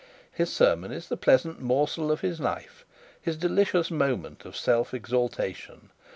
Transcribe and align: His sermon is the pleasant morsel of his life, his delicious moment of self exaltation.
His 0.31 0.51
sermon 0.51 0.91
is 0.91 1.09
the 1.09 1.15
pleasant 1.15 1.61
morsel 1.61 2.11
of 2.11 2.21
his 2.21 2.39
life, 2.39 2.87
his 3.21 3.37
delicious 3.37 3.91
moment 3.91 4.45
of 4.45 4.57
self 4.57 4.95
exaltation. 4.95 5.91